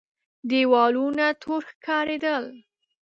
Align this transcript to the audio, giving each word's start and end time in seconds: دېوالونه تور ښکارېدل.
دېوالونه 0.49 1.25
تور 1.41 1.61
ښکارېدل. 1.69 2.45